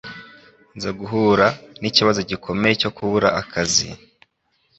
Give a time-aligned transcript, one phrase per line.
[0.77, 1.47] nza guhura
[1.81, 3.89] n'ikibazo gikomeye cyo kubura akazi,